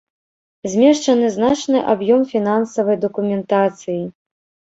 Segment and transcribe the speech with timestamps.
[0.75, 4.01] Змешчаны значны аб'ём фінансавай дакументацыі.